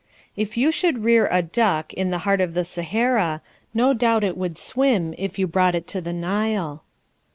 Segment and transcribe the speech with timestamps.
[0.35, 3.39] If you should rear a duck in the heart of the Sahara,
[3.71, 6.83] no doubt it would swim if you brought it to the Nile.